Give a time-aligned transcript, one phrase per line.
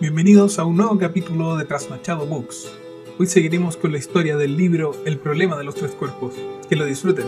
[0.00, 2.72] Bienvenidos a un nuevo capítulo de Trasnochado Books.
[3.18, 6.32] Hoy seguiremos con la historia del libro El problema de los tres cuerpos.
[6.70, 7.26] Que lo disfruten.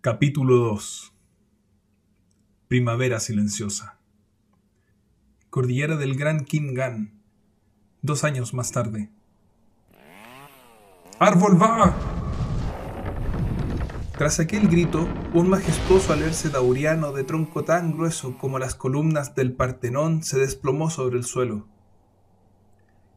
[0.00, 1.12] Capítulo 2
[2.68, 3.98] Primavera silenciosa
[5.50, 7.20] Cordillera del Gran Gan.
[8.00, 9.10] Dos años más tarde.
[11.18, 12.21] ¡Árbol va!
[14.16, 19.54] Tras aquel grito, un majestuoso alerce dauriano de tronco tan grueso como las columnas del
[19.54, 21.66] Partenón se desplomó sobre el suelo.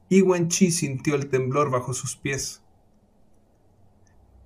[0.08, 2.62] Iwan Chi sintió el temblor bajo sus pies.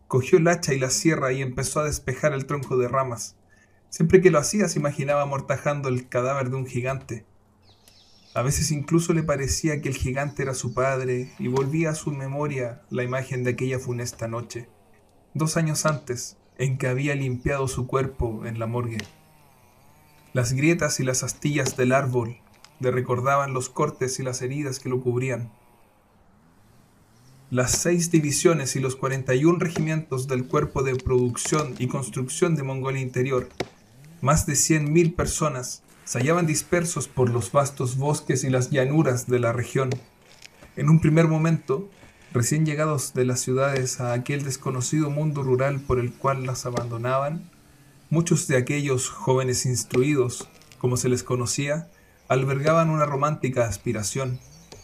[0.07, 3.35] Cogió el hacha y la sierra y empezó a despejar el tronco de ramas.
[3.89, 7.25] Siempre que lo hacía se imaginaba amortajando el cadáver de un gigante.
[8.33, 12.11] A veces incluso le parecía que el gigante era su padre y volvía a su
[12.11, 14.67] memoria la imagen de aquella funesta noche,
[15.33, 18.97] dos años antes, en que había limpiado su cuerpo en la morgue.
[20.33, 22.38] Las grietas y las astillas del árbol
[22.80, 25.52] le recordaban los cortes y las heridas que lo cubrían.
[27.50, 33.02] Las seis divisiones y los 41 regimientos del Cuerpo de Producción y Construcción de Mongolia
[33.02, 33.50] Interior,
[34.22, 39.39] más de 100.000 personas, se hallaban dispersos por los vastos bosques y las llanuras de
[39.39, 39.89] la región.
[40.75, 41.89] En un primer momento,
[42.33, 47.49] recién llegados de las ciudades a aquel desconocido mundo rural por el cual las abandonaban,
[48.09, 51.89] muchos de aquellos jóvenes instruidos, como se les conocía,
[52.27, 54.39] albergaban una romántica aspiración.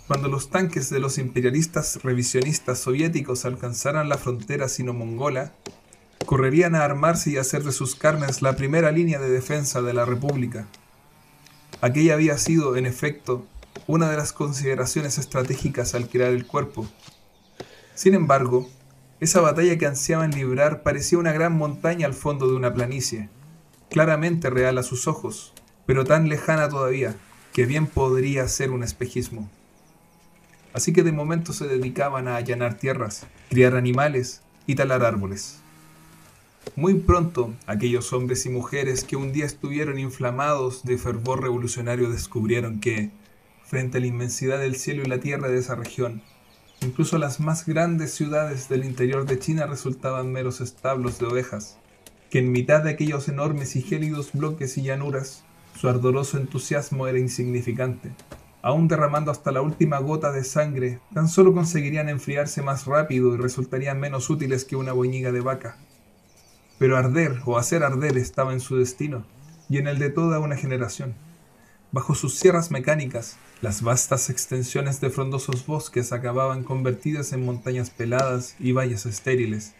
[0.07, 5.53] Cuando los tanques de los imperialistas revisionistas soviéticos alcanzaran la frontera sino-mongola,
[6.25, 10.05] correrían a armarse y hacer de sus carnes la primera línea de defensa de la
[10.05, 10.67] República.
[11.81, 13.45] Aquella había sido, en efecto,
[13.87, 16.87] una de las consideraciones estratégicas al crear el cuerpo,
[17.95, 18.69] sin embargo,
[19.19, 23.29] esa batalla que ansiaban librar parecía una gran montaña al fondo de una planicie,
[23.89, 25.53] claramente real a sus ojos,
[25.85, 27.15] pero tan lejana todavía
[27.53, 29.49] que bien podría ser un espejismo.
[30.73, 35.61] Así que de momento se dedicaban a allanar tierras, criar animales y talar árboles.
[36.75, 42.81] Muy pronto, aquellos hombres y mujeres que un día estuvieron inflamados de fervor revolucionario descubrieron
[42.81, 43.11] que,
[43.63, 46.21] frente a la inmensidad del cielo y la tierra de esa región,
[46.81, 51.77] Incluso las más grandes ciudades del interior de China resultaban meros establos de ovejas,
[52.29, 55.43] que en mitad de aquellos enormes y gélidos bloques y llanuras,
[55.79, 58.11] su ardoroso entusiasmo era insignificante.
[58.61, 63.37] Aún derramando hasta la última gota de sangre, tan solo conseguirían enfriarse más rápido y
[63.37, 65.77] resultarían menos útiles que una boñiga de vaca.
[66.79, 69.25] Pero arder o hacer arder estaba en su destino,
[69.69, 71.13] y en el de toda una generación.
[71.95, 78.57] Bajo sus sierras mecánicas, las vastas extensiones de frondosos bosques acababan convertidas en montañas peladas
[78.59, 79.75] y valles estériles.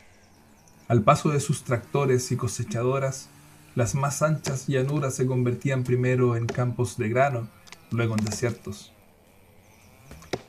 [0.88, 3.28] Al paso de sus tractores y cosechadoras,
[3.76, 7.50] las más anchas llanuras se convertían primero en campos de grano,
[7.92, 8.94] luego en desiertos.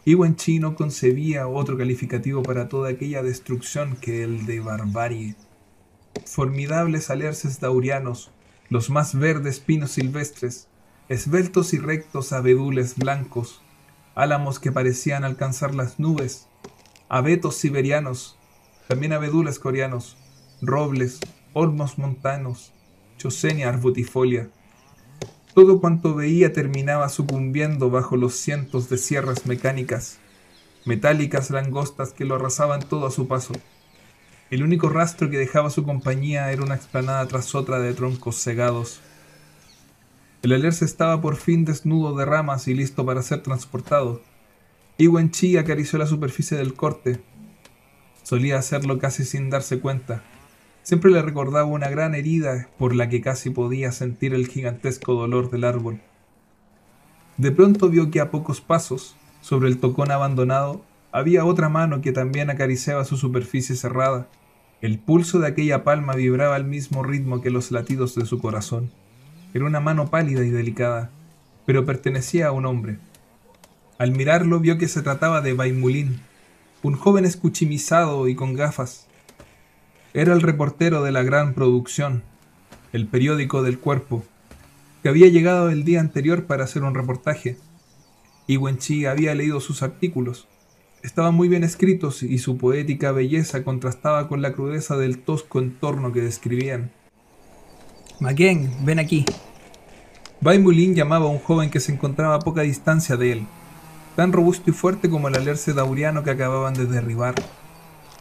[0.05, 5.35] Iwan Chi no concebía otro calificativo para toda aquella destrucción que el de barbarie.
[6.27, 8.31] Formidables alerces daurianos,
[8.69, 10.69] los más verdes pinos silvestres,
[11.09, 13.61] esbeltos y rectos abedules blancos,
[14.15, 16.49] álamos que parecían alcanzar las nubes,
[17.09, 18.37] abetos siberianos,
[18.89, 20.17] también abedules coreanos,
[20.61, 21.21] robles,
[21.53, 22.73] olmos montanos,
[23.19, 24.51] chosenia arbutifolia.
[25.55, 30.19] Todo cuanto veía terminaba sucumbiendo bajo los cientos de sierras mecánicas,
[30.85, 33.55] metálicas langostas que lo arrasaban todo a su paso.
[34.51, 39.01] El único rastro que dejaba su compañía era una explanada tras otra de troncos cegados,
[40.43, 44.23] el alerce estaba por fin desnudo de ramas y listo para ser transportado.
[44.99, 47.21] Iwen Chi acarició la superficie del corte.
[48.23, 50.23] Solía hacerlo casi sin darse cuenta.
[50.83, 55.51] Siempre le recordaba una gran herida por la que casi podía sentir el gigantesco dolor
[55.51, 56.01] del árbol.
[57.39, 60.83] De pronto vio que a pocos pasos, sobre el tocón abandonado,
[61.13, 64.29] había otra mano que también acariciaba su superficie cerrada.
[64.81, 68.91] El pulso de aquella palma vibraba al mismo ritmo que los latidos de su corazón.
[69.57, 71.09] Era una mano pálida y delicada,
[71.65, 72.99] pero pertenecía a un hombre.
[73.97, 76.21] Al mirarlo vio que se trataba de Baimulín,
[76.83, 79.07] un joven escuchimizado y con gafas.
[80.13, 82.23] Era el reportero de la gran producción,
[82.93, 84.25] el periódico del cuerpo,
[85.03, 87.57] que había llegado el día anterior para hacer un reportaje.
[88.47, 90.49] Y Wenchi había leído sus artículos.
[91.03, 96.13] Estaban muy bien escritos y su poética belleza contrastaba con la crudeza del tosco entorno
[96.13, 96.91] que describían.
[98.21, 99.25] Maguen, ven aquí.
[100.41, 103.47] Baimulin llamaba a un joven que se encontraba a poca distancia de él,
[104.17, 107.35] tan robusto y fuerte como el alerce dauriano que acababan de derribar.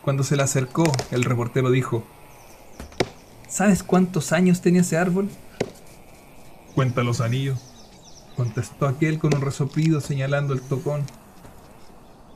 [0.01, 2.03] Cuando se le acercó, el reportero dijo,
[3.47, 5.29] ¿Sabes cuántos años tenía ese árbol?
[6.73, 7.59] Cuenta los anillos,
[8.35, 11.03] contestó aquel con un resoplido señalando el tocón.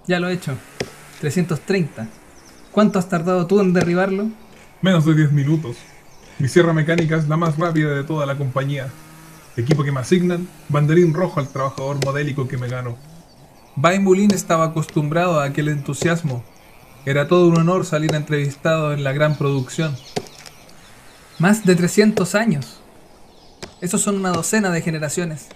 [0.07, 0.55] Ya lo he hecho.
[1.19, 2.07] 330.
[2.71, 4.29] ¿Cuánto has tardado tú en derribarlo?
[4.81, 5.77] Menos de 10 minutos.
[6.37, 8.87] Mi sierra mecánica es la más rápida de toda la compañía.
[9.57, 12.95] Equipo que me asignan, banderín rojo al trabajador modélico que me gano.
[13.75, 16.43] Baimulín estaba acostumbrado a aquel entusiasmo.
[17.05, 19.95] Era todo un honor salir entrevistado en la gran producción.
[21.39, 22.79] Más de 300 años.
[23.81, 25.47] Esos son una docena de generaciones.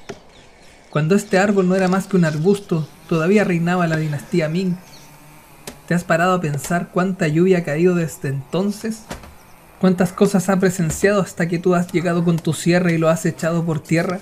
[0.89, 4.77] Cuando este árbol no era más que un arbusto, todavía reinaba la dinastía Ming.
[5.87, 9.03] ¿Te has parado a pensar cuánta lluvia ha caído desde entonces?
[9.83, 13.25] ¿Cuántas cosas ha presenciado hasta que tú has llegado con tu sierra y lo has
[13.25, 14.21] echado por tierra?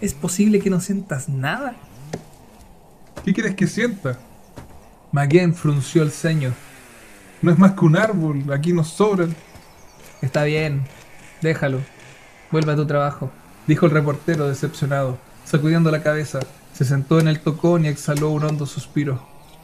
[0.00, 1.74] ¿Es posible que no sientas nada?
[3.24, 4.16] ¿Qué quieres que sienta?
[5.10, 6.52] Maguen frunció el ceño.
[7.42, 9.34] No es más que un árbol, aquí nos sobran.
[10.22, 10.84] Está bien,
[11.42, 11.80] déjalo.
[12.52, 13.32] Vuelve a tu trabajo,
[13.66, 16.38] dijo el reportero decepcionado, sacudiendo la cabeza.
[16.74, 19.20] Se sentó en el tocón y exhaló un hondo suspiro.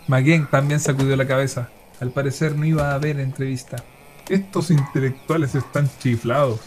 [0.08, 1.68] Maguen también sacudió la cabeza.
[2.00, 3.76] Al parecer no iba a haber entrevista.
[4.32, 6.58] Estos intelectuales están chiflados,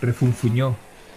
[0.00, 0.76] refunfuñó,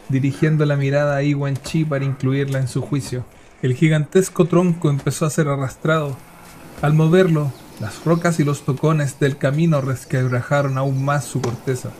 [0.09, 3.23] dirigiendo la mirada a Iwan Chi para incluirla en su juicio.
[3.61, 6.17] El gigantesco tronco empezó a ser arrastrado.
[6.81, 7.49] Al moverlo,
[7.79, 11.91] las rocas y los tocones del camino resquebrajaron aún más su corteza.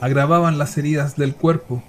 [0.00, 1.82] Agravaban las heridas del cuerpo,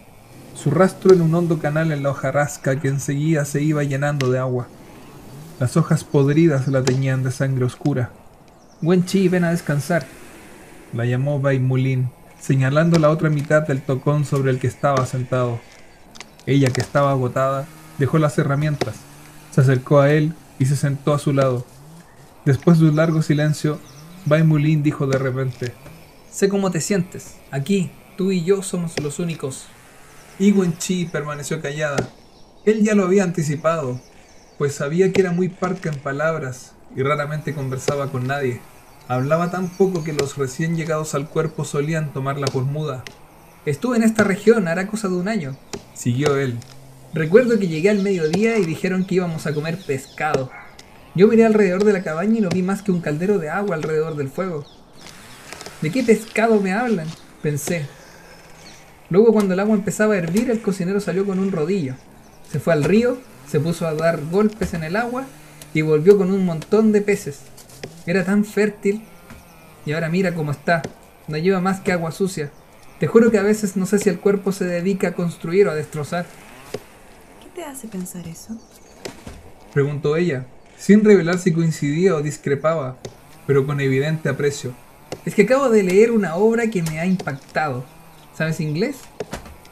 [0.55, 4.39] su rastro en un hondo canal en la hojarasca que enseguida se iba llenando de
[4.39, 4.67] agua.
[5.59, 8.09] Las hojas podridas la teñían de sangre oscura.
[8.81, 10.07] Wen Chi, ven a descansar,
[10.94, 12.09] la llamó Baimulín,
[12.39, 15.59] señalando la otra mitad del tocón sobre el que estaba sentado.
[16.45, 18.95] Ella, que estaba agotada, dejó las herramientas,
[19.51, 21.65] se acercó a él y se sentó a su lado.
[22.45, 23.80] Después de un largo silencio,
[24.25, 25.74] Baimulín dijo de repente:
[26.31, 27.36] Sé cómo te sientes.
[27.51, 29.65] Aquí, tú y yo somos los únicos.
[30.39, 32.09] Iwen Chi permaneció callada.
[32.65, 34.00] Él ya lo había anticipado,
[34.57, 38.62] pues sabía que era muy parca en palabras y raramente conversaba con nadie.
[39.09, 43.03] Hablaba tan poco que los recién llegados al cuerpo solían tomarla por muda.
[43.65, 45.57] Estuve en esta región hará cosa de un año.
[45.95, 46.59] Siguió él.
[47.11, 50.51] Recuerdo que llegué al mediodía y dijeron que íbamos a comer pescado.
[51.15, 53.75] Yo miré alrededor de la cabaña y no vi más que un caldero de agua
[53.75, 54.63] alrededor del fuego.
[55.81, 57.07] ¿De qué pescado me hablan?
[57.41, 57.88] Pensé.
[59.09, 61.95] Luego cuando el agua empezaba a hervir, el cocinero salió con un rodillo.
[62.51, 63.17] Se fue al río,
[63.50, 65.25] se puso a dar golpes en el agua
[65.73, 67.39] y volvió con un montón de peces.
[68.05, 69.03] Era tan fértil
[69.85, 70.81] y ahora mira cómo está.
[71.27, 72.51] No lleva más que agua sucia.
[72.99, 75.71] Te juro que a veces no sé si el cuerpo se dedica a construir o
[75.71, 76.25] a destrozar.
[77.41, 78.57] ¿Qué te hace pensar eso?
[79.73, 80.47] Preguntó ella,
[80.77, 82.97] sin revelar si coincidía o discrepaba,
[83.47, 84.73] pero con evidente aprecio.
[85.25, 87.85] Es que acabo de leer una obra que me ha impactado.
[88.35, 88.97] ¿Sabes inglés?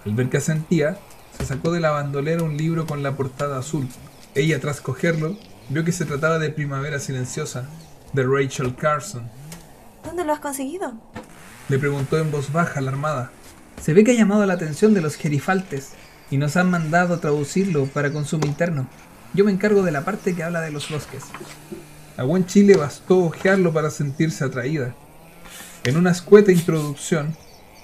[0.05, 0.97] Al ver que asentía,
[1.37, 3.87] se sacó de la bandolera un libro con la portada azul.
[4.35, 5.37] Ella, tras cogerlo,
[5.69, 7.69] vio que se trataba de Primavera Silenciosa,
[8.13, 9.29] de Rachel Carson.
[10.03, 10.93] ¿Dónde lo has conseguido?
[11.69, 13.31] Le preguntó en voz baja alarmada.
[13.81, 15.91] Se ve que ha llamado la atención de los gerifaltes
[16.31, 18.87] y nos han mandado a traducirlo para consumo interno.
[19.33, 21.23] Yo me encargo de la parte que habla de los bosques.
[22.17, 24.95] A buen Chile bastó ojearlo para sentirse atraída.
[25.83, 27.35] En una escueta introducción,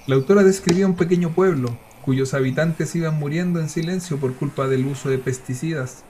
[0.06, 4.86] la autora describía un pequeño pueblo cuyos habitantes iban muriendo en silencio por culpa del
[4.86, 6.04] uso de pesticidas.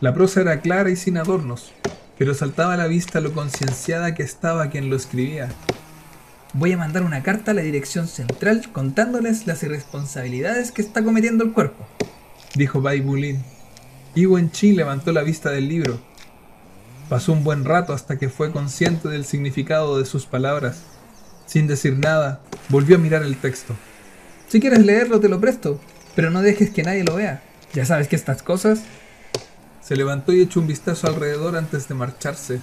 [0.00, 1.72] La prosa era clara y sin adornos,
[2.20, 5.48] pero saltaba a la vista lo concienciada que estaba quien lo escribía.
[6.52, 11.44] Voy a mandar una carta a la dirección central contándoles las irresponsabilidades que está cometiendo
[11.44, 11.86] el cuerpo,
[12.54, 13.42] dijo Baibulín.
[14.16, 15.98] Iwen Chi levantó la vista del libro.
[17.08, 20.82] Pasó un buen rato hasta que fue consciente del significado de sus palabras.
[21.46, 23.74] Sin decir nada, volvió a mirar el texto.
[24.46, 25.80] Si quieres leerlo, te lo presto,
[26.14, 27.42] pero no dejes que nadie lo vea.
[27.72, 28.82] Ya sabes que estas cosas
[29.90, 32.60] se levantó y echó un vistazo alrededor antes de marcharse.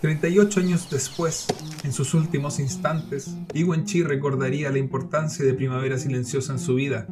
[0.00, 1.46] 38 años después,
[1.84, 7.06] en sus últimos instantes, Iwen Chi recordaría la importancia de Primavera Silenciosa en su vida.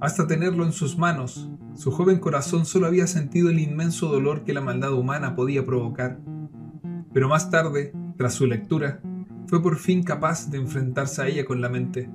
[0.00, 4.52] Hasta tenerlo en sus manos, su joven corazón solo había sentido el inmenso dolor que
[4.52, 6.18] la maldad humana podía provocar.
[7.14, 9.00] Pero más tarde, tras su lectura,
[9.46, 12.10] fue por fin capaz de enfrentarse a ella con la mente.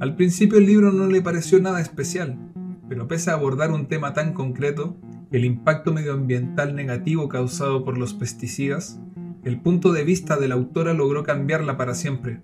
[0.00, 2.51] Al principio el libro no le pareció nada especial,
[2.92, 4.98] pero pese a abordar un tema tan concreto,
[5.30, 9.00] el impacto medioambiental negativo causado por los pesticidas,
[9.44, 12.42] el punto de vista de la autora logró cambiarla para siempre.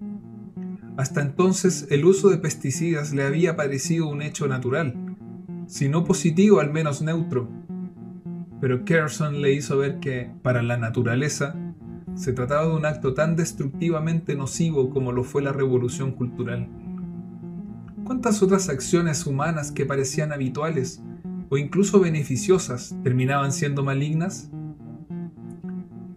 [0.96, 4.94] Hasta entonces el uso de pesticidas le había parecido un hecho natural,
[5.66, 7.50] si no positivo al menos neutro.
[8.58, 11.56] Pero Kerson le hizo ver que, para la naturaleza,
[12.14, 16.70] se trataba de un acto tan destructivamente nocivo como lo fue la revolución cultural.
[18.08, 21.02] ¿Cuántas otras acciones humanas que parecían habituales
[21.50, 24.50] o incluso beneficiosas terminaban siendo malignas?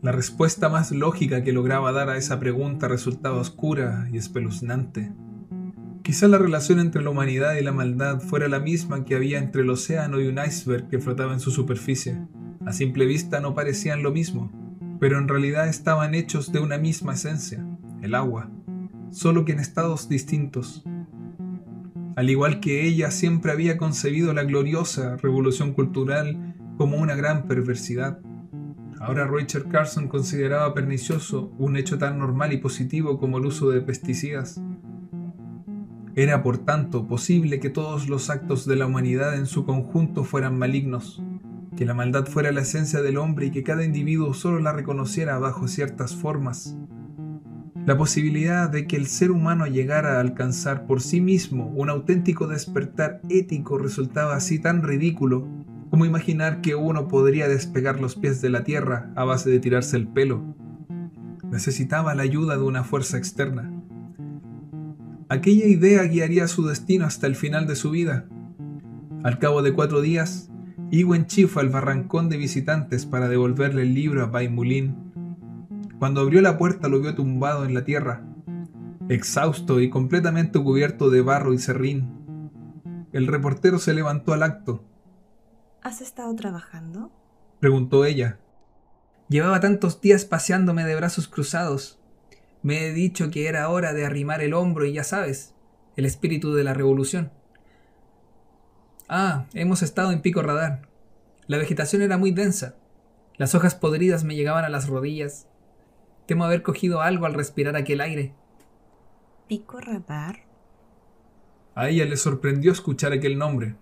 [0.01, 5.11] La respuesta más lógica que lograba dar a esa pregunta resultaba oscura y espeluznante.
[6.01, 9.63] Quizá la relación entre la humanidad y la maldad fuera la misma que había entre
[9.63, 12.25] el océano y un iceberg que flotaba en su superficie.
[12.65, 14.49] A simple vista no parecían lo mismo,
[15.01, 17.67] pero en realidad estaban hechos de una misma esencia,
[18.01, 18.49] el agua,
[19.09, 20.85] solo que en estados distintos.
[22.15, 28.19] Al igual que ella siempre había concebido la gloriosa revolución cultural como una gran perversidad.
[28.99, 33.81] Ahora Richard Carson consideraba pernicioso un hecho tan normal y positivo como el uso de
[33.81, 34.61] pesticidas.
[36.15, 40.59] Era por tanto posible que todos los actos de la humanidad en su conjunto fueran
[40.59, 41.23] malignos,
[41.77, 45.39] que la maldad fuera la esencia del hombre y que cada individuo solo la reconociera
[45.39, 46.77] bajo ciertas formas.
[47.85, 52.47] La posibilidad de que el ser humano llegara a alcanzar por sí mismo un auténtico
[52.47, 55.47] despertar ético resultaba así tan ridículo
[55.89, 59.97] como imaginar que uno podría despegar los pies de la tierra a base de tirarse
[59.97, 60.55] el pelo.
[61.51, 63.71] Necesitaba la ayuda de una fuerza externa.
[65.27, 68.27] Aquella idea guiaría su destino hasta el final de su vida.
[69.23, 70.51] Al cabo de cuatro días,
[70.91, 75.10] Iwen Chi fue al barrancón de visitantes para devolverle el libro a Bai Mulin.
[76.01, 78.25] Cuando abrió la puerta lo vio tumbado en la tierra,
[79.07, 82.49] exhausto y completamente cubierto de barro y serrín.
[83.13, 84.83] El reportero se levantó al acto.
[85.83, 87.11] ¿Has estado trabajando?
[87.59, 88.39] Preguntó ella.
[89.29, 91.99] Llevaba tantos días paseándome de brazos cruzados.
[92.63, 95.53] Me he dicho que era hora de arrimar el hombro y ya sabes,
[95.97, 97.31] el espíritu de la revolución.
[99.07, 100.89] Ah, hemos estado en pico radar.
[101.45, 102.73] La vegetación era muy densa.
[103.37, 105.47] Las hojas podridas me llegaban a las rodillas.
[106.31, 108.33] Temo haber cogido algo al respirar aquel aire.
[109.49, 110.45] ¿Pico radar?
[111.75, 113.75] A ella le sorprendió escuchar aquel nombre.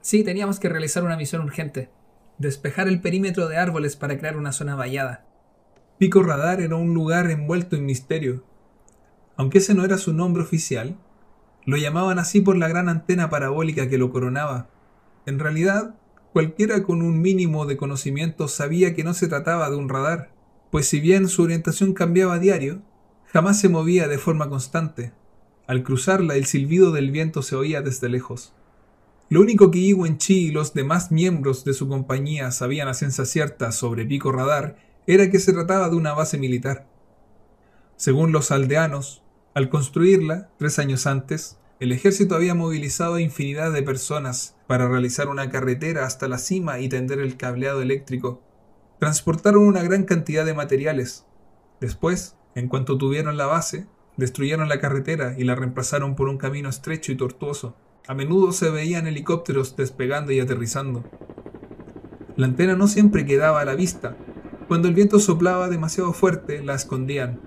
[0.00, 1.90] Sí, teníamos que realizar una misión urgente.
[2.38, 5.26] Despejar el perímetro de árboles para crear una zona vallada.
[5.98, 8.44] Pico Radar era un lugar envuelto en misterio.
[9.34, 10.96] Aunque ese no era su nombre oficial,
[11.64, 14.68] lo llamaban así por la gran antena parabólica que lo coronaba.
[15.26, 15.96] En realidad,
[16.32, 20.31] cualquiera con un mínimo de conocimiento sabía que no se trataba de un radar,
[20.72, 22.80] pues si bien su orientación cambiaba a diario,
[23.26, 25.12] jamás se movía de forma constante.
[25.66, 28.54] Al cruzarla, el silbido del viento se oía desde lejos.
[29.28, 33.26] Lo único que Iwen Chi y los demás miembros de su compañía sabían a ciencia
[33.26, 36.88] cierta sobre Pico Radar era que se trataba de una base militar.
[37.96, 43.82] Según los aldeanos, al construirla, tres años antes, el ejército había movilizado a infinidad de
[43.82, 48.40] personas para realizar una carretera hasta la cima y tender el cableado eléctrico.
[49.02, 51.26] Transportaron una gran cantidad de materiales.
[51.80, 56.68] Después, en cuanto tuvieron la base, destruyeron la carretera y la reemplazaron por un camino
[56.68, 57.74] estrecho y tortuoso.
[58.06, 61.02] A menudo se veían helicópteros despegando y aterrizando.
[62.36, 64.16] La antena no siempre quedaba a la vista,
[64.68, 67.40] cuando el viento soplaba demasiado fuerte, la escondían.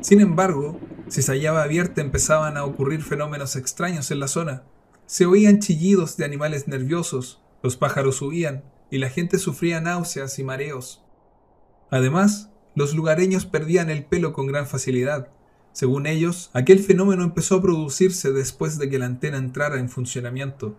[0.00, 4.64] Sin embargo, si se hallaba abierta empezaban a ocurrir fenómenos extraños en la zona.
[5.06, 10.44] Se oían chillidos de animales nerviosos, los pájaros huían y la gente sufría náuseas y
[10.44, 11.02] mareos.
[11.90, 15.28] Además, los lugareños perdían el pelo con gran facilidad.
[15.72, 20.76] Según ellos, aquel fenómeno empezó a producirse después de que la antena entrara en funcionamiento.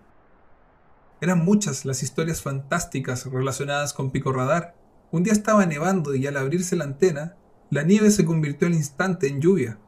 [1.22, 4.76] Eran muchas las historias fantásticas relacionadas con Pico Radar,
[5.12, 7.38] un día estaba nevando y al abrirse la antena,
[7.70, 9.80] la nieve se convirtió al instante en lluvia.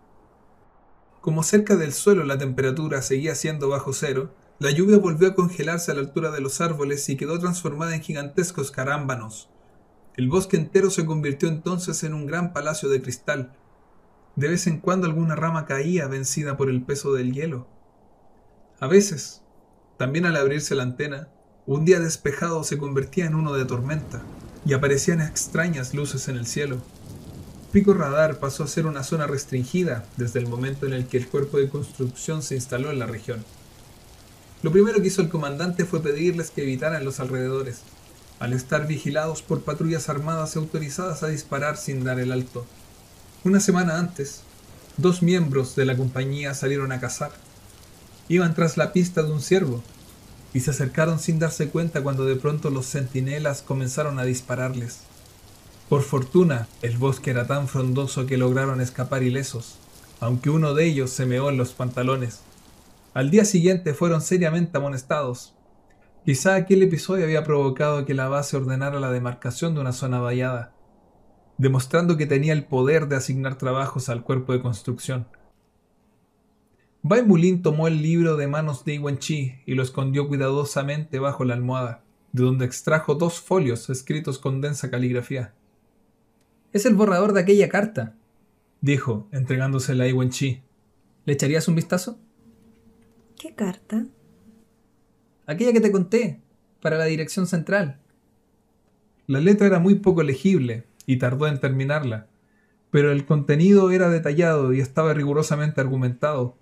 [1.21, 5.91] Como cerca del suelo la temperatura seguía siendo bajo cero, la lluvia volvió a congelarse
[5.91, 9.49] a la altura de los árboles y quedó transformada en gigantescos carámbanos.
[10.15, 13.53] El bosque entero se convirtió entonces en un gran palacio de cristal.
[14.35, 17.67] De vez en cuando alguna rama caía vencida por el peso del hielo.
[18.79, 19.43] A veces,
[19.97, 21.29] también al abrirse la antena,
[21.67, 24.23] un día despejado se convertía en uno de tormenta
[24.65, 26.77] y aparecían extrañas luces en el cielo.
[27.71, 31.27] Pico Radar pasó a ser una zona restringida desde el momento en el que el
[31.27, 33.45] cuerpo de construcción se instaló en la región.
[34.63, 37.81] Lo primero que hizo el comandante fue pedirles que evitaran los alrededores,
[38.39, 42.65] al estar vigilados por patrullas armadas y autorizadas a disparar sin dar el alto.
[43.43, 44.41] Una semana antes,
[44.97, 47.31] dos miembros de la compañía salieron a cazar.
[48.29, 49.83] Iban tras la pista de un ciervo,
[50.53, 55.01] y se acercaron sin darse cuenta cuando de pronto los centinelas comenzaron a dispararles.
[55.87, 59.75] Por fortuna, el bosque era tan frondoso que lograron escapar ilesos,
[60.19, 62.39] aunque uno de ellos se meó en los pantalones.
[63.17, 65.55] Al día siguiente fueron seriamente amonestados.
[66.23, 70.75] Quizá aquel episodio había provocado que la base ordenara la demarcación de una zona vallada,
[71.57, 75.27] demostrando que tenía el poder de asignar trabajos al cuerpo de construcción.
[77.01, 81.43] Bai Mulin tomó el libro de manos de Iwan Chi y lo escondió cuidadosamente bajo
[81.43, 85.55] la almohada, de donde extrajo dos folios escritos con densa caligrafía.
[86.71, 88.15] Es el borrador de aquella carta,
[88.81, 90.61] dijo, entregándosela a Iwan Chi.
[91.25, 92.19] ¿Le echarías un vistazo?
[93.39, 94.07] ¿Qué carta?
[95.45, 96.41] Aquella que te conté,
[96.81, 97.99] para la dirección central.
[99.27, 102.25] La letra era muy poco legible y tardó en terminarla,
[102.89, 106.57] pero el contenido era detallado y estaba rigurosamente argumentado.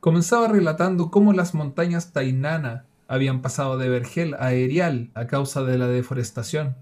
[0.00, 5.78] Comenzaba relatando cómo las montañas Tainana habían pasado de vergel a erial a causa de
[5.78, 6.76] la deforestación.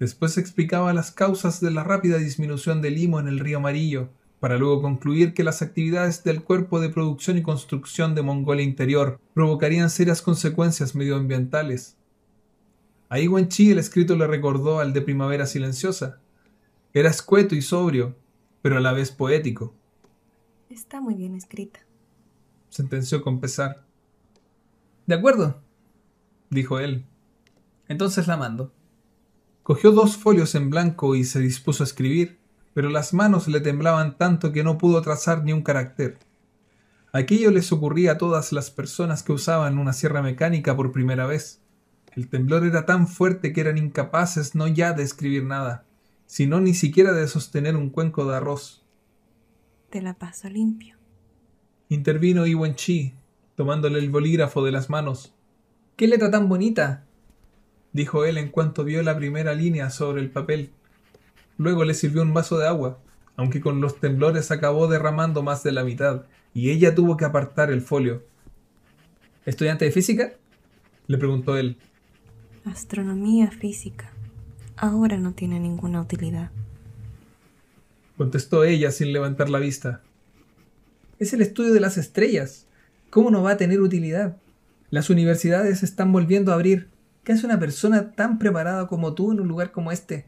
[0.00, 4.58] Después explicaba las causas de la rápida disminución del limo en el río Amarillo, para
[4.58, 9.90] luego concluir que las actividades del cuerpo de producción y construcción de Mongolia Interior provocarían
[9.90, 11.96] serias consecuencias medioambientales.
[13.08, 16.20] A Iwan Chi el escrito le recordó al de Primavera Silenciosa.
[16.92, 18.16] Era escueto y sobrio,
[18.62, 19.74] pero a la vez poético.
[20.68, 21.80] Está muy bien escrita,
[22.68, 23.84] sentenció con pesar.
[25.06, 25.60] De acuerdo,
[26.50, 27.04] dijo él.
[27.88, 28.72] Entonces la mando.
[29.62, 32.38] Cogió dos folios en blanco y se dispuso a escribir,
[32.76, 36.18] pero las manos le temblaban tanto que no pudo trazar ni un carácter.
[37.10, 41.62] Aquello les ocurría a todas las personas que usaban una sierra mecánica por primera vez.
[42.14, 45.86] El temblor era tan fuerte que eran incapaces no ya de escribir nada,
[46.26, 48.84] sino ni siquiera de sostener un cuenco de arroz.
[49.88, 50.96] Te la paso limpio.
[51.88, 53.14] Intervino Iwen Chi,
[53.54, 55.34] tomándole el bolígrafo de las manos.
[55.96, 57.06] ¡Qué letra tan bonita!
[57.94, 60.72] dijo él en cuanto vio la primera línea sobre el papel.
[61.58, 62.98] Luego le sirvió un vaso de agua,
[63.36, 67.70] aunque con los temblores acabó derramando más de la mitad, y ella tuvo que apartar
[67.70, 68.24] el folio.
[69.44, 70.32] ¿Estudiante de física?
[71.06, 71.76] le preguntó él.
[72.64, 74.10] Astronomía física.
[74.76, 76.50] Ahora no tiene ninguna utilidad.
[78.16, 80.02] Contestó ella sin levantar la vista.
[81.18, 82.66] Es el estudio de las estrellas.
[83.10, 84.36] ¿Cómo no va a tener utilidad?
[84.90, 86.88] Las universidades se están volviendo a abrir.
[87.24, 90.26] ¿Qué hace una persona tan preparada como tú en un lugar como este?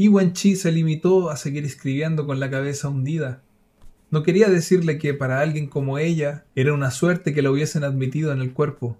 [0.00, 3.42] Iwan Chi se limitó a seguir escribiendo con la cabeza hundida.
[4.10, 8.32] No quería decirle que para alguien como ella era una suerte que la hubiesen admitido
[8.32, 8.96] en el cuerpo.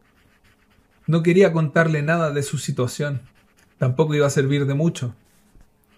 [1.06, 3.22] No quería contarle nada de su situación.
[3.78, 5.14] Tampoco iba a servir de mucho.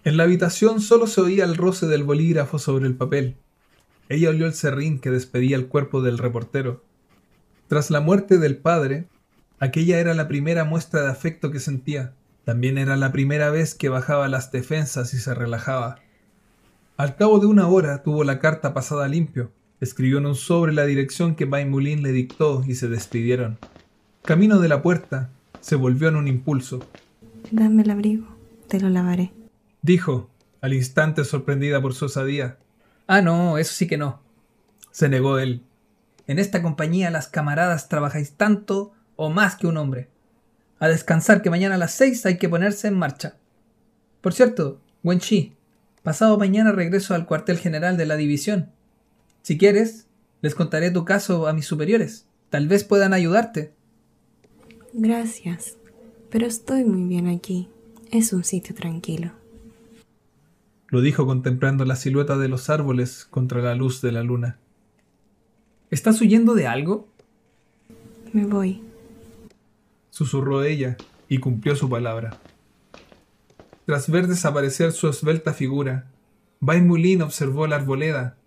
[0.05, 3.35] En la habitación solo se oía el roce del bolígrafo sobre el papel.
[4.07, 6.81] Ella olió el serrín que despedía el cuerpo del reportero.
[7.67, 9.09] Tras la muerte del padre,
[9.59, 12.13] aquella era la primera muestra de afecto que sentía.
[12.45, 15.99] También era la primera vez que bajaba las defensas y se relajaba.
[16.97, 19.51] Al cabo de una hora tuvo la carta pasada limpio.
[19.79, 23.57] Escribió en un sobre la dirección que Baimulin le dictó y se despidieron.
[24.23, 25.29] Camino de la puerta,
[25.59, 26.85] se volvió en un impulso.
[27.51, 28.27] Dame el abrigo,
[28.67, 29.31] te lo lavaré.
[29.81, 30.29] Dijo,
[30.61, 32.57] al instante sorprendida por su osadía.
[33.07, 34.21] Ah, no, eso sí que no.
[34.91, 35.63] Se negó él.
[36.27, 40.09] En esta compañía las camaradas trabajáis tanto o más que un hombre.
[40.79, 43.37] A descansar que mañana a las seis hay que ponerse en marcha.
[44.21, 45.53] Por cierto, Wen Chi,
[46.01, 48.69] pasado mañana regreso al cuartel general de la división.
[49.41, 50.07] Si quieres,
[50.41, 52.25] les contaré tu caso a mis superiores.
[52.49, 53.73] Tal vez puedan ayudarte.
[54.93, 55.77] Gracias,
[56.29, 57.69] pero estoy muy bien aquí.
[58.11, 59.31] Es un sitio tranquilo.
[60.87, 64.59] Lo dijo contemplando la silueta de los árboles contra la luz de la luna.
[65.89, 67.07] ¿Estás huyendo de algo?
[68.31, 68.83] Me voy.
[70.13, 70.95] Susurró ella
[71.27, 72.37] y cumplió su palabra.
[73.87, 76.05] Tras ver desaparecer su esbelta figura,
[76.59, 78.37] Baimulin observó la arboleda.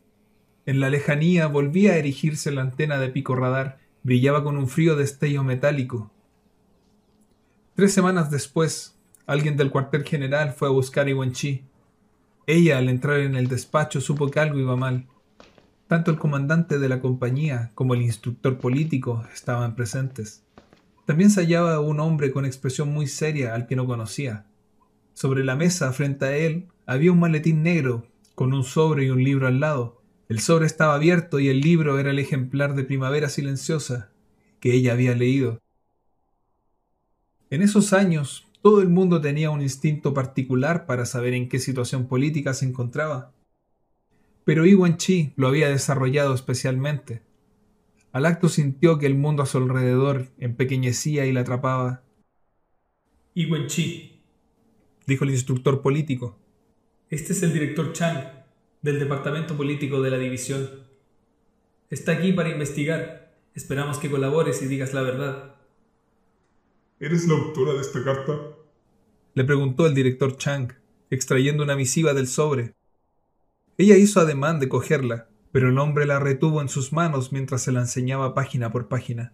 [0.65, 4.95] En la lejanía volvía a erigirse la antena de pico radar, brillaba con un frío
[4.95, 6.13] destello metálico,
[7.75, 8.95] Tres semanas después,
[9.27, 11.65] alguien del cuartel general fue a buscar a Iwan Chi.
[12.47, 15.09] Ella, al entrar en el despacho, supo que algo iba mal.
[15.89, 20.46] Tanto el comandante de la compañía como el instructor político estaban presentes.
[21.07, 24.47] También se hallaba un hombre con expresión muy seria al que no conocía.
[25.15, 29.25] Sobre la mesa, frente a él, había un maletín negro, con un sobre y un
[29.25, 30.03] libro al lado.
[30.29, 34.11] El sobre estaba abierto y el libro era el ejemplar de Primavera Silenciosa
[34.61, 35.61] que ella había leído.
[37.51, 42.09] En esos años, todo el mundo tenía un instinto particular para saber en qué situación
[42.09, 43.33] política se encontraba.
[44.45, 47.23] Pero Iwan Chi lo había desarrollado especialmente.
[48.17, 52.03] Al acto sintió que el mundo a su alrededor empequeñecía y la atrapaba.
[53.35, 54.23] Iwan Chi,
[55.07, 56.39] dijo el instructor político.
[57.11, 58.25] Este es el director Chang,
[58.81, 60.67] del Departamento Político de la División.
[61.91, 63.37] Está aquí para investigar.
[63.55, 65.57] Esperamos que colabores y digas la verdad.
[66.99, 68.33] ¿Eres la autora de esta carta?
[69.35, 70.73] Le preguntó el director Chang,
[71.11, 72.77] extrayendo una misiva del sobre.
[73.77, 77.73] Ella hizo ademán de cogerla, pero el hombre la retuvo en sus manos mientras se
[77.73, 79.33] la enseñaba página por página.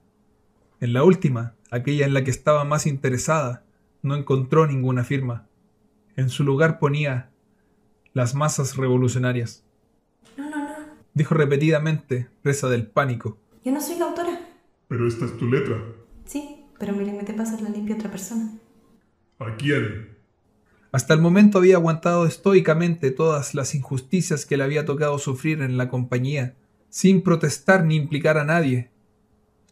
[0.78, 3.64] En la última, aquella en la que estaba más interesada,
[4.02, 5.48] no encontró ninguna firma.
[6.14, 7.30] En su lugar ponía
[8.12, 9.64] las masas revolucionarias.
[10.36, 10.74] No, no, no.
[11.12, 13.36] Dijo repetidamente, presa del pánico.
[13.64, 14.48] Yo no soy la autora.
[14.86, 15.76] Pero esta es tu letra.
[16.24, 18.48] Sí, pero me te pasa la limpia otra persona.
[19.40, 20.11] ¿A quién?
[20.92, 25.78] Hasta el momento había aguantado estoicamente todas las injusticias que le había tocado sufrir en
[25.78, 26.54] la compañía,
[26.90, 28.90] sin protestar ni implicar a nadie.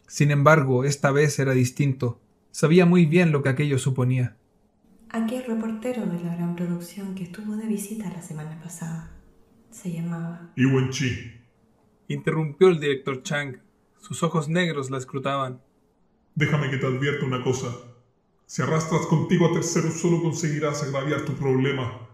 [0.09, 2.19] Sin embargo, esta vez era distinto.
[2.51, 4.39] Sabía muy bien lo que aquello suponía.
[5.11, 9.11] Aquel reportero de la gran producción que estuvo de visita la semana pasada
[9.71, 10.53] se llamaba.
[10.57, 11.33] Iwen Chi.
[12.09, 13.59] Interrumpió el director Chang.
[13.99, 15.61] Sus ojos negros la escrutaban.
[16.35, 17.69] Déjame que te advierta una cosa.
[18.51, 22.09] Si arrastras contigo a terceros solo conseguirás agraviar tu problema.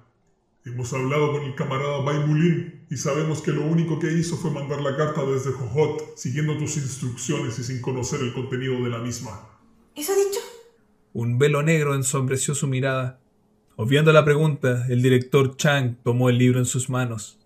[0.66, 4.50] Hemos hablado con el camarada Bai Mulin y sabemos que lo único que hizo fue
[4.50, 8.98] mandar la carta desde Jojot, siguiendo tus instrucciones y sin conocer el contenido de la
[8.98, 9.48] misma.
[9.94, 10.40] ¿Eso ha dicho?
[11.14, 13.18] Un velo negro ensombreció su mirada.
[13.76, 17.38] Obviando la pregunta, el director Chang tomó el libro en sus manos.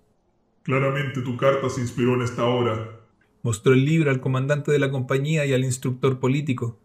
[0.64, 2.98] Claramente tu carta se inspiró en esta obra.
[3.44, 6.76] Mostró el libro al comandante de la compañía y al instructor político.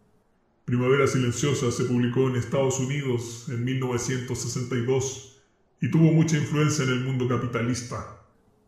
[0.66, 5.40] Primavera Silenciosa se publicó en Estados Unidos en 1962
[5.80, 8.20] y tuvo mucha influencia en el mundo capitalista.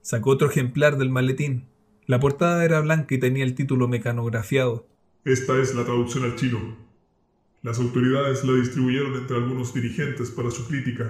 [0.03, 1.65] Sacó otro ejemplar del maletín.
[2.05, 4.87] La portada era blanca y tenía el título mecanografiado.
[5.25, 6.77] Esta es la traducción al chino.
[7.63, 11.09] Las autoridades la distribuyeron entre algunos dirigentes para su crítica.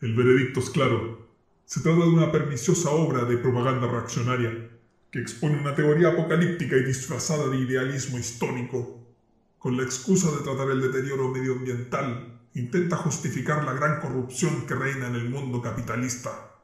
[0.00, 1.28] El veredicto es claro.
[1.64, 4.68] Se trata de una perniciosa obra de propaganda reaccionaria
[5.12, 9.05] que expone una teoría apocalíptica y disfrazada de idealismo histórico.
[9.66, 15.08] Con la excusa de tratar el deterioro medioambiental, intenta justificar la gran corrupción que reina
[15.08, 16.54] en el mundo capitalista.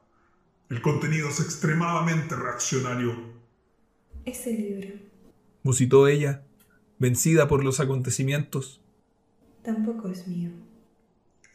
[0.70, 3.12] El contenido es extremadamente reaccionario.
[4.24, 5.00] Ese libro
[5.64, 6.44] musitó ella,
[7.00, 8.80] vencida por los acontecimientos.
[9.64, 10.52] tampoco es mío.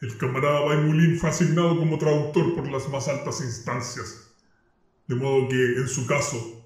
[0.02, 4.34] El camarada Baimulin fue asignado como traductor por las más altas instancias,
[5.06, 6.62] de modo que, en su caso,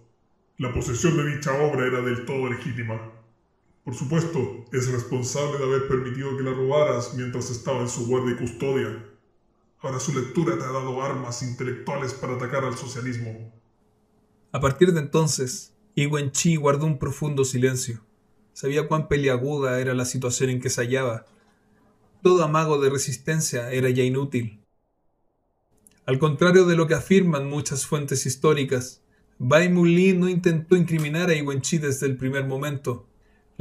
[0.58, 3.11] la posesión de dicha obra era del todo legítima.
[3.84, 8.34] Por supuesto, es responsable de haber permitido que la robaras mientras estaba en su guardia
[8.34, 9.04] y custodia.
[9.80, 13.52] Ahora su lectura te ha dado armas intelectuales para atacar al socialismo.
[14.52, 18.00] A partir de entonces, Iwen Chi guardó un profundo silencio.
[18.52, 21.26] Sabía cuán peliaguda era la situación en que se hallaba.
[22.22, 24.62] Todo amago de resistencia era ya inútil.
[26.06, 29.02] Al contrario de lo que afirman muchas fuentes históricas,
[29.38, 33.08] Bai Mulin no intentó incriminar a Iwen Chi desde el primer momento.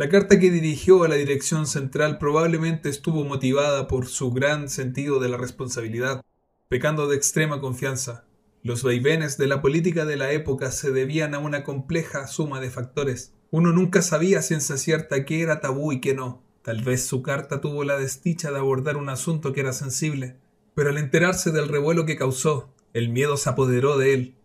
[0.02, 5.20] La carta que dirigió a la dirección central probablemente estuvo motivada por su gran sentido
[5.20, 6.26] de la responsabilidad,
[6.70, 8.26] pecando de extrema confianza.
[8.64, 12.72] Los vaivenes de la política de la época se debían a una compleja suma de
[12.72, 13.36] factores.
[13.52, 16.42] Uno nunca sabía ciencia cierta qué era tabú y qué no.
[16.64, 20.36] Tal vez su carta tuvo la desdicha de abordar un asunto que era sensible,
[20.74, 24.36] pero al enterarse del revuelo que causó, el miedo se apoderó de él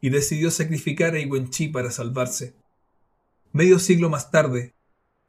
[0.00, 2.54] y decidió sacrificar a Iwen Chi para salvarse.
[3.52, 4.72] Medio siglo más tarde,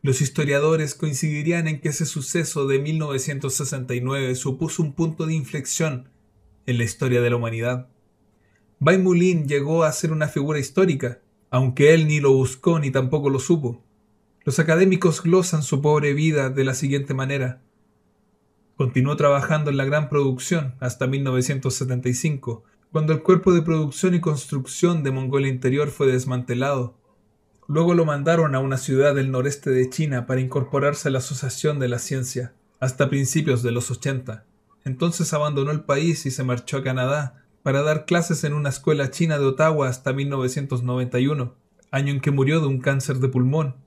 [0.01, 6.09] los historiadores coincidirían en que ese suceso de 1969 supuso un punto de inflexión
[6.65, 7.87] en la historia de la humanidad.
[8.79, 11.19] Bai Mulin llegó a ser una figura histórica,
[11.51, 13.83] aunque él ni lo buscó ni tampoco lo supo.
[14.43, 17.61] Los académicos glosan su pobre vida de la siguiente manera.
[18.75, 25.03] Continuó trabajando en la gran producción hasta 1975, cuando el cuerpo de producción y construcción
[25.03, 26.97] de Mongolia Interior fue desmantelado.
[27.71, 31.79] Luego lo mandaron a una ciudad del noreste de China para incorporarse a la Asociación
[31.79, 34.43] de la Ciencia, hasta principios de los 80.
[34.83, 39.09] Entonces abandonó el país y se marchó a Canadá para dar clases en una escuela
[39.09, 41.55] china de Ottawa hasta 1991,
[41.91, 43.77] año en que murió de un cáncer de pulmón.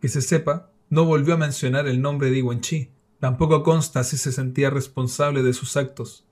[0.00, 2.88] Que se sepa, no volvió a mencionar el nombre de Wenchi.
[3.20, 6.24] Tampoco consta si se sentía responsable de sus actos.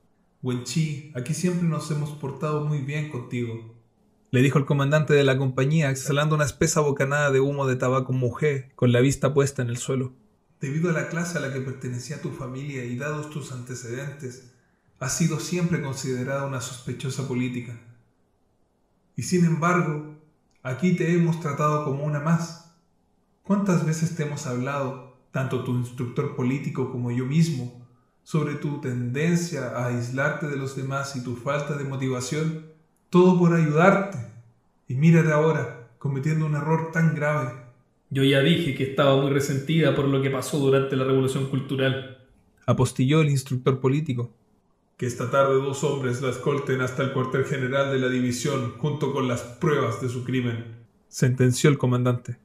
[0.42, 3.81] Wenchi, aquí siempre nos hemos portado muy bien contigo,
[4.32, 8.14] le dijo el comandante de la compañía, exhalando una espesa bocanada de humo de tabaco
[8.14, 10.14] mujé, con la vista puesta en el suelo.
[10.58, 14.50] Debido a la clase a la que pertenecía tu familia y dados tus antecedentes,
[15.00, 17.78] has sido siempre considerada una sospechosa política.
[19.16, 20.14] Y sin embargo,
[20.62, 22.74] aquí te hemos tratado como una más.
[23.42, 27.86] ¿Cuántas veces te hemos hablado, tanto tu instructor político como yo mismo,
[28.22, 32.71] sobre tu tendencia a aislarte de los demás y tu falta de motivación?
[33.12, 34.16] Todo por ayudarte.
[34.88, 37.52] Y mírate ahora, cometiendo un error tan grave.
[38.08, 42.24] Yo ya dije que estaba muy resentida por lo que pasó durante la Revolución Cultural.
[42.64, 44.32] Apostilló el instructor político.
[44.96, 49.12] Que esta tarde dos hombres la escolten hasta el cuartel general de la división junto
[49.12, 50.64] con las pruebas de su crimen,
[51.08, 52.38] sentenció el comandante.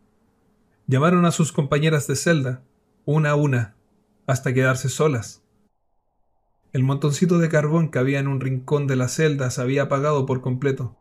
[0.85, 2.61] Llamaron a sus compañeras de celda,
[3.05, 3.75] una a una,
[4.25, 5.41] hasta quedarse solas.
[6.73, 10.25] El montoncito de carbón que había en un rincón de la celda se había apagado
[10.25, 10.97] por completo.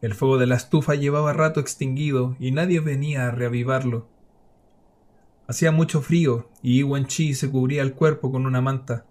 [0.00, 4.08] El fuego de la estufa llevaba rato extinguido y nadie venía a reavivarlo.
[5.46, 9.04] Hacía mucho frío y Iwan Chi se cubría el cuerpo con una manta.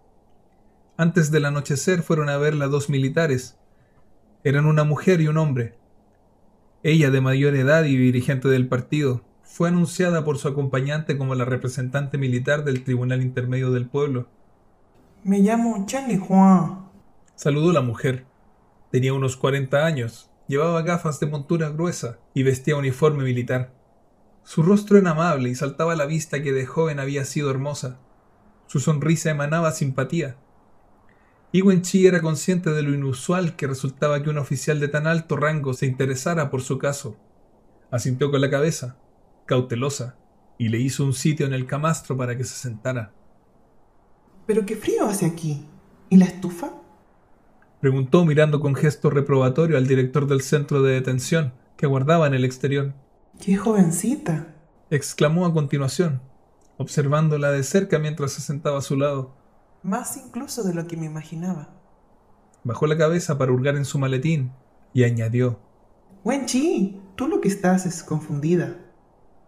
[0.98, 3.58] Antes del anochecer fueron a verla dos militares.
[4.44, 5.76] Eran una mujer y un hombre.
[6.82, 11.46] Ella, de mayor edad y dirigente del partido, fue anunciada por su acompañante como la
[11.46, 14.28] representante militar del Tribunal Intermedio del Pueblo.
[15.26, 16.90] Me llamo Chen Juan.
[17.36, 18.26] Saludó la mujer.
[18.92, 23.74] Tenía unos cuarenta años, llevaba gafas de montura gruesa y vestía uniforme militar.
[24.44, 28.02] Su rostro era amable y saltaba a la vista que de joven había sido hermosa.
[28.68, 30.36] Su sonrisa emanaba simpatía.
[31.54, 35.38] Iwen Chi era consciente de lo inusual que resultaba que un oficial de tan alto
[35.38, 37.16] rango se interesara por su caso.
[37.92, 38.98] Asintió con la cabeza,
[39.46, 40.18] cautelosa,
[40.58, 43.14] y le hizo un sitio en el camastro para que se sentara.
[44.46, 45.66] Pero qué frío hace aquí.
[46.10, 46.72] ¿Y la estufa?
[47.80, 52.46] Preguntó mirando con gesto reprobatorio al director del centro de detención, que guardaba en el
[52.46, 52.94] exterior.
[53.40, 54.56] ¡Qué jovencita!
[54.90, 56.22] exclamó a continuación,
[56.78, 59.36] observándola de cerca mientras se sentaba a su lado.
[59.82, 61.70] Más incluso de lo que me imaginaba.
[62.64, 64.54] Bajó la cabeza para hurgar en su maletín
[64.94, 65.60] y añadió:
[66.24, 68.78] Wen Chi, tú lo que estás es confundida.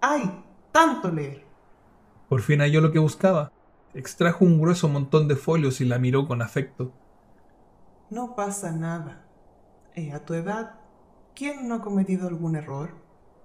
[0.01, 0.43] ¡Ay!
[0.71, 1.45] ¡Tanto leer!
[2.27, 3.51] Por fin halló lo que buscaba.
[3.95, 6.91] Extrajo un grueso montón de folios y la miró con afecto.
[8.09, 9.25] No pasa nada.
[9.93, 10.81] Eh, a tu edad,
[11.33, 12.89] ¿quién no ha cometido algún error?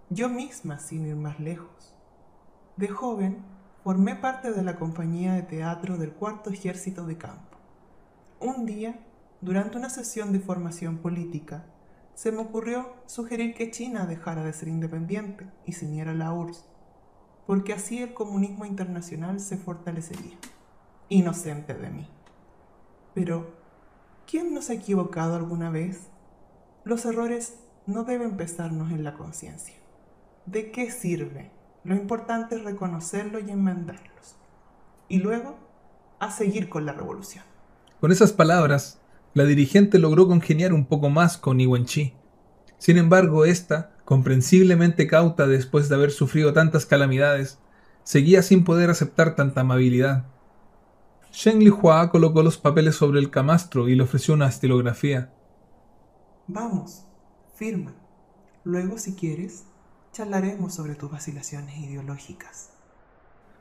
[0.09, 1.95] Yo misma, sin ir más lejos.
[2.77, 3.45] De joven,
[3.85, 7.57] formé parte de la compañía de teatro del Cuarto Ejército de Campo.
[8.41, 8.99] Un día,
[9.41, 11.65] durante una sesión de formación política,
[12.17, 16.33] se me ocurrió sugerir que China dejara de ser independiente y se uniera a la
[16.33, 16.70] URSS
[17.51, 20.39] porque así el comunismo internacional se fortalecería.
[21.09, 22.09] Inocente de mí.
[23.13, 23.51] Pero,
[24.25, 26.11] ¿quién nos ha equivocado alguna vez?
[26.85, 29.75] Los errores no deben pesarnos en la conciencia.
[30.47, 31.51] ¿De qué sirve?
[31.83, 34.37] Lo importante es reconocerlos y enmendarlos.
[35.09, 35.57] Y luego,
[36.21, 37.43] a seguir con la revolución.
[38.01, 39.01] Con esas palabras,
[39.35, 42.15] la dirigente logró congeniar un poco más con Iwen Chi.
[42.81, 47.59] Sin embargo, esta comprensiblemente cauta después de haber sufrido tantas calamidades,
[48.03, 50.25] seguía sin poder aceptar tanta amabilidad.
[51.31, 55.31] Shen Hua colocó los papeles sobre el camastro y le ofreció una estilografía.
[56.49, 57.05] Vamos,
[57.55, 57.93] firma.
[58.64, 59.66] Luego, si quieres,
[60.12, 62.71] charlaremos sobre tus vacilaciones ideológicas.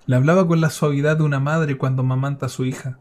[0.05, 2.97] Le hablaba con la suavidad de una madre cuando mamanta a su hija.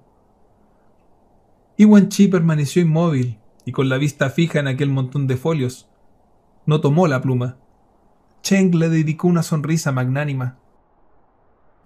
[1.76, 5.88] Iwan Chi permaneció inmóvil y con la vista fija en aquel montón de folios,
[6.68, 7.56] no tomó la pluma.
[8.42, 10.58] Cheng le dedicó una sonrisa magnánima.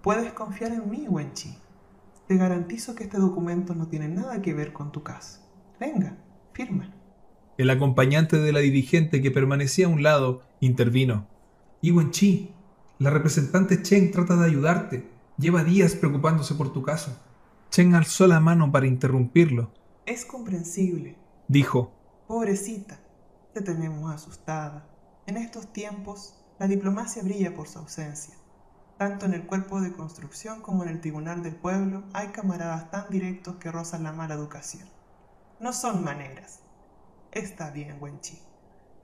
[0.03, 1.57] Puedes confiar en mí, Wenchi.
[2.27, 5.39] Te garantizo que este documento no tiene nada que ver con tu caso.
[5.79, 6.17] Venga,
[6.53, 6.93] firma.
[7.59, 11.29] El acompañante de la dirigente que permanecía a un lado intervino.
[11.81, 12.51] Y Wenchi,
[12.99, 15.09] la representante Cheng trata de ayudarte.
[15.39, 17.17] Lleva días preocupándose por tu caso.
[17.71, 19.71] Cheng alzó la mano para interrumpirlo.
[20.07, 21.15] Es comprensible,
[21.47, 21.93] dijo.
[22.27, 22.99] Pobrecita,
[23.53, 24.87] te tenemos asustada.
[25.27, 28.35] En estos tiempos, la diplomacia brilla por su ausencia.
[28.99, 33.11] Tanto en el cuerpo de construcción como en el tribunal del pueblo hay camaradas tan
[33.11, 34.89] directos que rozan la mala educación.
[35.61, 36.61] No son maneras.
[37.31, 38.39] Está bien, Wenchi.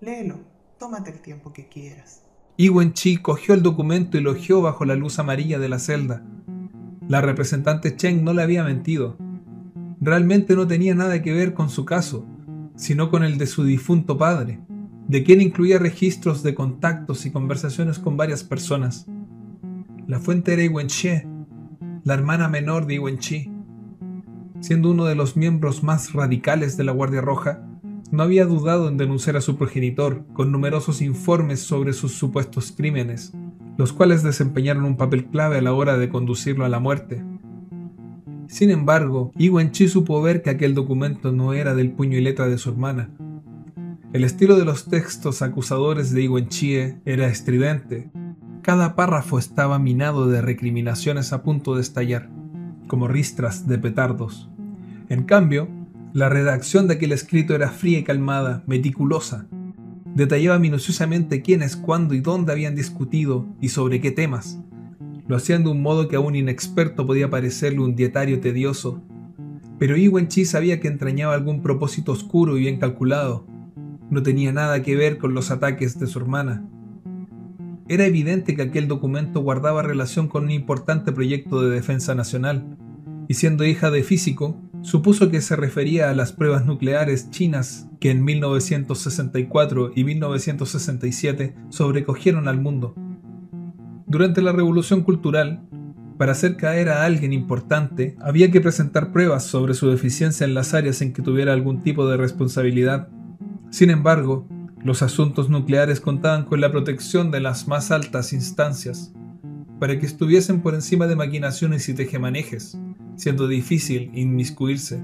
[0.01, 0.41] Léelo,
[0.79, 2.23] tómate el tiempo que quieras.
[2.57, 6.23] Y Wenchi cogió el documento y lo ojeó bajo la luz amarilla de la celda.
[7.07, 9.17] La representante Cheng no le había mentido.
[10.01, 12.27] Realmente no tenía nada que ver con su caso
[12.79, 14.61] sino con el de su difunto padre,
[15.09, 19.07] de quien incluía registros de contactos y conversaciones con varias personas.
[20.07, 21.27] La fuente era Iwenche,
[22.05, 23.51] la hermana menor de Iwenchi.
[24.61, 27.67] Siendo uno de los miembros más radicales de la Guardia Roja,
[28.12, 33.35] no había dudado en denunciar a su progenitor con numerosos informes sobre sus supuestos crímenes,
[33.77, 37.25] los cuales desempeñaron un papel clave a la hora de conducirlo a la muerte.
[38.49, 39.31] Sin embargo,
[39.71, 43.11] Chi supo ver que aquel documento no era del puño y letra de su hermana.
[44.15, 48.11] El estilo de los textos acusadores de Chie era estridente.
[48.63, 52.31] Cada párrafo estaba minado de recriminaciones a punto de estallar,
[52.87, 54.49] como ristras de petardos.
[55.11, 55.69] En cambio,
[56.15, 59.47] la redacción de aquel escrito era fría y calmada, meticulosa.
[60.15, 64.59] Detallaba minuciosamente quiénes, cuándo y dónde habían discutido y sobre qué temas,
[65.29, 69.03] lo hacían de un modo que a un inexperto podía parecerle un dietario tedioso.
[69.79, 73.47] Pero Iwen Chi sabía que entrañaba algún propósito oscuro y bien calculado.
[74.11, 76.67] No tenía nada que ver con los ataques de su hermana.
[77.88, 82.77] Era evidente que aquel documento guardaba relación con un importante proyecto de defensa nacional,
[83.29, 88.11] y siendo hija de físico, supuso que se refería a las pruebas nucleares chinas que
[88.11, 92.95] en 1964 y 1967 sobrecogieron al mundo.
[94.09, 95.61] Durante la Revolución Cultural,
[96.16, 100.73] para hacer caer a alguien importante, había que presentar pruebas sobre su deficiencia en las
[100.73, 103.09] áreas en que tuviera algún tipo de responsabilidad.
[103.68, 104.49] Sin embargo,
[104.83, 109.12] los asuntos nucleares contaban con la protección de las más altas instancias,
[109.79, 112.79] para que estuviesen por encima de maquinaciones y tejemanejes,
[113.14, 115.03] siendo difícil inmiscuirse.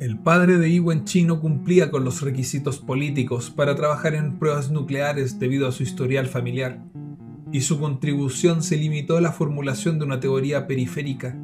[0.00, 4.70] El padre de Iwen Chi no cumplía con los requisitos políticos para trabajar en pruebas
[4.70, 6.82] nucleares debido a su historial familiar,
[7.54, 11.38] y su contribución se limitó a la formulación de una teoría periférica.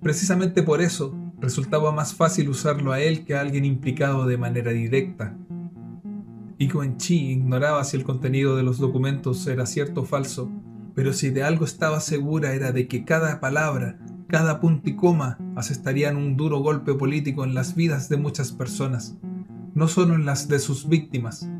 [0.00, 4.72] Precisamente por eso, resultaba más fácil usarlo a él que a alguien implicado de manera
[4.72, 5.36] directa.
[6.56, 10.50] Iwen Chi ignoraba si el contenido de los documentos era cierto o falso,
[10.94, 13.98] pero si de algo estaba segura era de que cada palabra
[14.28, 19.18] cada punto y coma asestarían un duro golpe político en las vidas de muchas personas,
[19.74, 21.50] no solo en las de sus víctimas.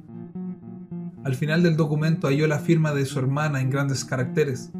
[1.25, 4.73] Al final del documento halló la firma de su hermana en grandes caracteres.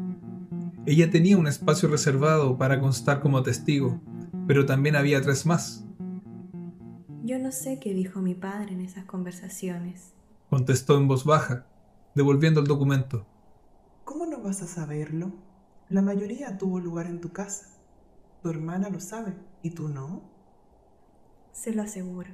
[0.85, 4.01] Ella tenía un espacio reservado para constar como testigo,
[4.45, 5.85] pero también había tres más.
[7.23, 10.13] Yo no sé qué dijo mi padre en esas conversaciones,
[10.49, 11.65] contestó en voz baja,
[12.13, 13.25] devolviendo el documento.
[14.03, 15.31] ¿Cómo no vas a saberlo?
[15.87, 17.67] La mayoría tuvo lugar en tu casa.
[18.41, 20.29] Tu hermana lo sabe y tú no.
[21.53, 22.31] Se lo aseguro.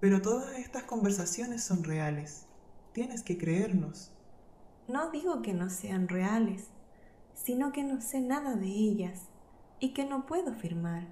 [0.00, 2.46] Pero todas estas conversaciones son reales.
[2.94, 4.12] Tienes que creernos.
[4.86, 6.68] No digo que no sean reales,
[7.34, 9.22] sino que no sé nada de ellas
[9.80, 11.08] y que no puedo firmar.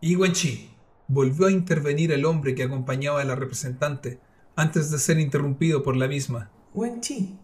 [0.00, 0.70] Y Chi,
[1.08, 4.20] volvió a intervenir el hombre que acompañaba a la representante
[4.54, 6.52] antes de ser interrumpido por la misma.
[6.72, 7.36] Wen Chi,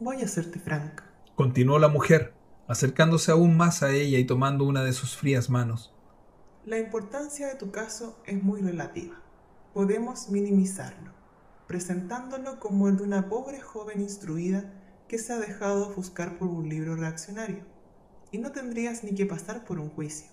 [0.00, 1.04] voy a hacerte franca.
[1.34, 2.32] Continuó la mujer,
[2.66, 5.92] acercándose aún más a ella y tomando una de sus frías manos.
[6.64, 9.20] La importancia de tu caso es muy relativa.
[9.74, 11.07] Podemos minimizarlo,
[11.68, 14.72] presentándolo como el de una pobre joven instruida
[15.06, 17.62] que se ha dejado ofuscar por un libro reaccionario.
[18.32, 20.28] Y no tendrías ni que pasar por un juicio.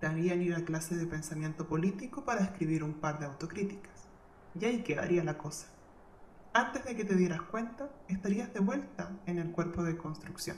[0.00, 4.08] Te harían ir a clase de pensamiento político para escribir un par de autocríticas.
[4.60, 5.68] Y ahí quedaría la cosa.
[6.52, 10.56] Antes de que te dieras cuenta, estarías de vuelta en el cuerpo de construcción.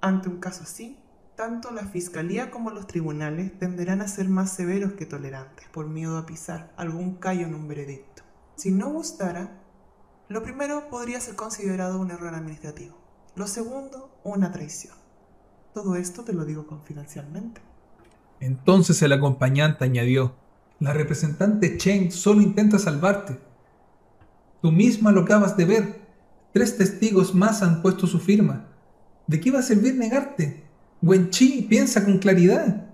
[0.00, 0.98] Ante un caso así,
[1.36, 6.18] tanto la Fiscalía como los tribunales tenderán a ser más severos que tolerantes por miedo
[6.18, 8.27] a pisar algún callo en un veredicto.
[8.58, 9.52] Si no gustara,
[10.28, 12.98] lo primero podría ser considerado un error administrativo,
[13.36, 14.96] lo segundo, una traición.
[15.72, 17.60] Todo esto te lo digo confidencialmente.
[18.40, 20.34] Entonces el acompañante añadió,
[20.80, 23.38] la representante Chen solo intenta salvarte.
[24.60, 26.00] Tú misma lo acabas de ver.
[26.52, 28.66] Tres testigos más han puesto su firma.
[29.28, 30.64] ¿De qué va a servir negarte?
[31.00, 32.90] Wenchi piensa con claridad.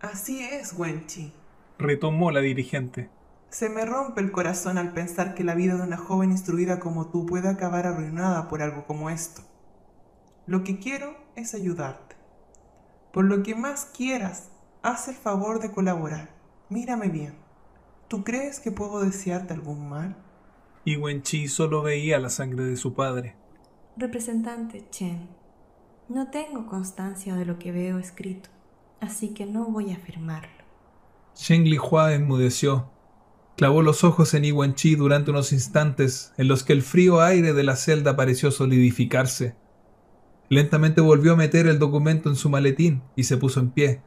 [0.00, 1.30] Así es, Wenchi,
[1.78, 3.10] retomó la dirigente.
[3.50, 7.06] Se me rompe el corazón al pensar que la vida de una joven instruida como
[7.06, 9.42] tú puede acabar arruinada por algo como esto.
[10.46, 12.16] Lo que quiero es ayudarte.
[13.12, 14.50] Por lo que más quieras,
[14.82, 16.30] haz el favor de colaborar.
[16.68, 17.34] Mírame bien.
[18.08, 20.16] ¿Tú crees que puedo desearte algún mal?
[20.84, 23.34] Y Wenchi solo veía la sangre de su padre.
[23.96, 25.28] Representante Chen,
[26.08, 28.50] no tengo constancia de lo que veo escrito,
[29.00, 30.64] así que no voy a afirmarlo.
[31.34, 32.95] Shen Lihua enmudeció.
[33.56, 37.54] Clavó los ojos en Iwan Chi durante unos instantes en los que el frío aire
[37.54, 39.56] de la celda pareció solidificarse.
[40.50, 44.02] Lentamente volvió a meter el documento en su maletín y se puso en pie.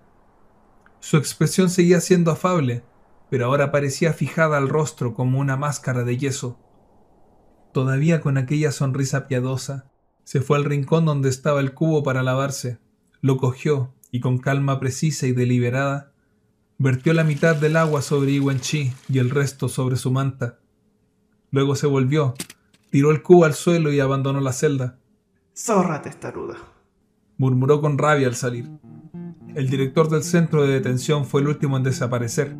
[0.99, 2.83] Su expresión seguía siendo afable,
[3.29, 6.59] pero ahora parecía fijada al rostro como una máscara de yeso.
[7.73, 9.89] Todavía con aquella sonrisa piadosa,
[10.23, 12.77] se fue al rincón donde estaba el cubo para lavarse,
[13.21, 16.08] lo cogió y con calma precisa y deliberada,
[16.79, 20.57] vertió la mitad del agua sobre Iwen Chi y el resto sobre su manta.
[21.51, 22.33] Luego se volvió,
[22.89, 24.97] tiró el cubo al suelo y abandonó la celda.
[25.55, 26.55] Zorra testaruda,
[27.37, 28.67] murmuró con rabia al salir.
[29.53, 32.55] El director del centro de detención fue el último en desaparecer.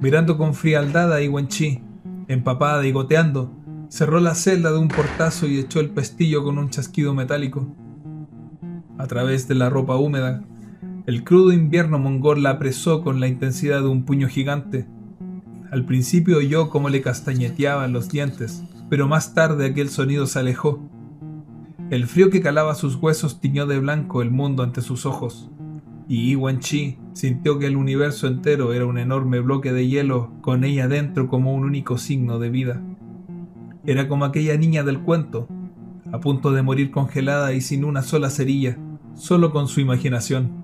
[0.00, 1.80] Mirando con frialdad a Iwen Chi,
[2.26, 6.70] empapada y goteando, Cerró la celda de un portazo y echó el pestillo con un
[6.70, 7.76] chasquido metálico.
[8.96, 10.42] A través de la ropa húmeda,
[11.04, 14.86] el crudo invierno mongol la apresó con la intensidad de un puño gigante.
[15.72, 20.80] Al principio oyó cómo le castañeteaban los dientes, pero más tarde aquel sonido se alejó.
[21.90, 25.50] El frío que calaba sus huesos tiñó de blanco el mundo ante sus ojos,
[26.08, 30.62] y Yi Chi sintió que el universo entero era un enorme bloque de hielo con
[30.62, 32.80] ella dentro como un único signo de vida.
[33.84, 35.48] Era como aquella niña del cuento,
[36.12, 38.78] a punto de morir congelada y sin una sola cerilla,
[39.14, 40.61] solo con su imaginación.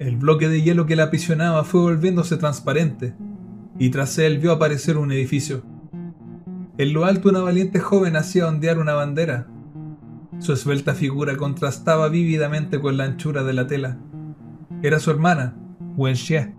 [0.00, 3.14] El bloque de hielo que la aprisionaba fue volviéndose transparente,
[3.78, 5.62] y tras él vio aparecer un edificio.
[6.78, 9.46] En lo alto una valiente joven hacía ondear una bandera.
[10.40, 14.00] Su esbelta figura contrastaba vívidamente con la anchura de la tela.
[14.82, 15.56] Era su hermana,
[15.96, 16.52] Wen Xie.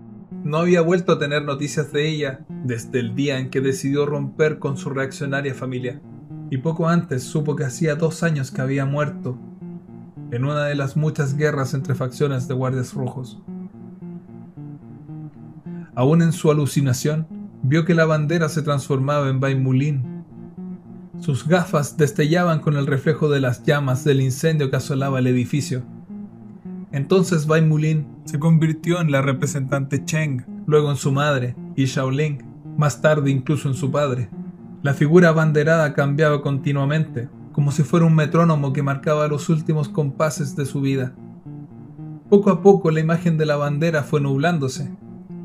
[0.45, 4.59] No había vuelto a tener noticias de ella desde el día en que decidió romper
[4.59, 6.01] con su reaccionaria familia,
[6.49, 9.37] y poco antes supo que hacía dos años que había muerto
[10.35, 13.41] en una de las muchas guerras entre facciones de guardias rojos.
[15.95, 17.25] Aún en su alucinación,
[17.63, 20.25] vio que la bandera se transformaba en Baimulin.
[21.21, 25.83] Sus gafas destellaban con el reflejo de las llamas del incendio que asolaba el edificio.
[26.91, 32.43] Entonces Baimulin se convirtió en la representante Cheng, luego en su madre, y Shaoling,
[32.77, 34.29] más tarde incluso en su padre.
[34.83, 40.57] La figura abanderada cambiaba continuamente, como si fuera un metrónomo que marcaba los últimos compases
[40.57, 41.15] de su vida.
[42.29, 44.93] Poco a poco la imagen de la bandera fue nublándose,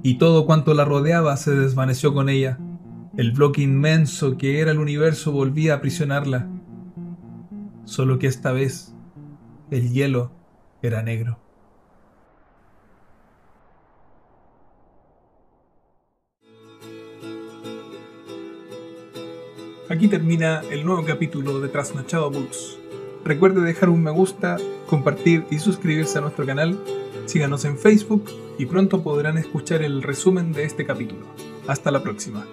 [0.02, 2.58] y todo cuanto la rodeaba se desvaneció con ella.
[3.16, 6.48] El bloque inmenso que era el universo volvía a aprisionarla.
[7.84, 8.92] Solo que esta vez
[9.70, 10.32] el hielo
[10.82, 11.38] era negro.
[19.90, 22.78] Aquí termina el nuevo capítulo de Trasnochado Books.
[23.24, 26.78] Recuerde dejar un me gusta, compartir y suscribirse a nuestro canal.
[27.26, 28.24] Síganos en Facebook
[28.56, 31.26] y pronto podrán escuchar el resumen de este capítulo.
[31.66, 32.46] Hasta la próxima.